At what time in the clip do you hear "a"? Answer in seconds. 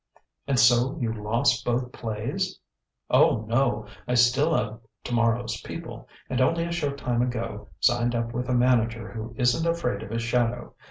6.65-6.71, 8.49-8.55